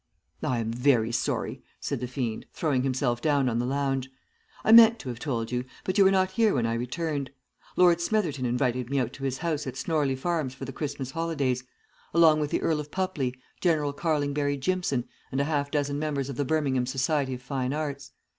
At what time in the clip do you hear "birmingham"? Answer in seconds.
16.45-16.87